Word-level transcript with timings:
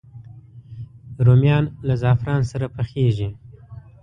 رومیان 1.25 1.65
له 1.87 1.93
زعفران 2.01 2.41
سره 2.51 2.65
پخېږي 2.75 3.29